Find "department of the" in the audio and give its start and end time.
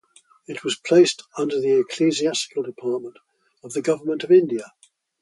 2.63-3.83